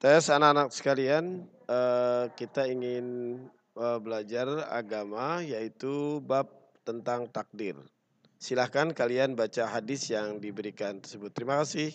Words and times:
Tes 0.00 0.32
anak-anak 0.32 0.72
sekalian, 0.72 1.44
eh, 1.68 2.24
kita 2.32 2.64
ingin, 2.64 3.36
eh, 3.76 3.98
belajar 4.00 4.48
agama 4.72 5.44
yaitu 5.44 6.24
bab 6.24 6.48
tentang 6.88 7.28
takdir. 7.28 7.76
Silahkan 8.40 8.96
kalian 8.96 9.36
baca 9.36 9.68
hadis 9.68 10.08
yang 10.08 10.40
diberikan 10.40 11.04
tersebut. 11.04 11.36
Terima 11.36 11.60
kasih. 11.60 11.92